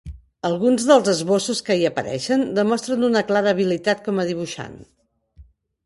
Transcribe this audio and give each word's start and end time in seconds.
Alguns 0.47 0.85
dels 0.91 1.11
esbossos 1.13 1.61
que 1.67 1.77
hi 1.81 1.85
apareixen 1.91 2.47
demostren 2.63 3.07
una 3.11 3.25
clara 3.31 3.55
habilitat 3.57 4.05
com 4.09 4.23
a 4.25 4.29
dibuixant. 4.35 4.79